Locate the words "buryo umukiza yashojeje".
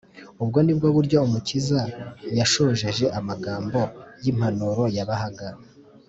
0.95-3.05